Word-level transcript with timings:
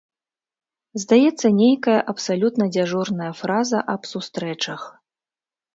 Здаецца, 1.03 1.45
нейкая 1.59 1.99
абсалютна 2.15 2.69
дзяжурная 2.77 3.31
фраза 3.45 3.79
аб 3.95 4.01
сустрэчах. 4.15 4.81